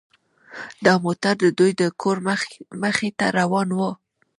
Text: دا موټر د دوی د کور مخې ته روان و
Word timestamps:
دا 0.85 0.93
موټر 1.03 1.33
د 1.43 1.45
دوی 1.59 1.71
د 1.81 1.83
کور 2.01 2.17
مخې 2.83 3.09
ته 3.17 3.25
روان 3.39 3.67
و 3.77 3.79